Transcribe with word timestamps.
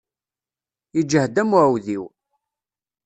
Yeǧhed 0.95 1.35
am 1.41 1.51
uɛewdiw. 1.59 2.03